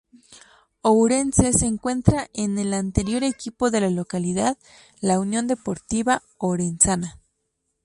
[0.81, 4.57] Ourense se encuentran en el anterior equipo de la localidad,
[4.99, 7.19] la Unión Deportiva Orensana.